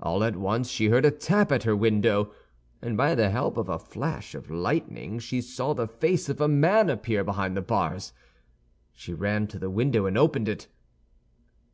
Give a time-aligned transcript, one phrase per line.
[0.00, 2.32] All at once she heard a tap at her window,
[2.80, 6.48] and by the help of a flash of lightning she saw the face of a
[6.48, 8.14] man appear behind the bars.
[8.94, 10.66] She ran to the window and opened it.